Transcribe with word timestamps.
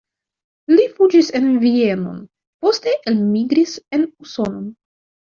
Li 0.71 0.85
fuĝis 0.93 1.27
en 1.39 1.43
Vienon, 1.63 2.15
poste 2.65 2.93
elmigris 3.11 3.75
en 3.99 4.07
Usonon. 4.25 4.65